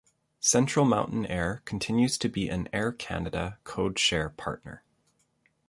Central 0.39 0.83
Mountain 0.83 1.27
Air 1.27 1.61
continues 1.65 2.17
to 2.17 2.27
be 2.27 2.49
an 2.49 2.67
Air 2.73 2.91
Canada 2.91 3.59
Code 3.63 3.99
Share 3.99 4.29
partner. 4.31 4.83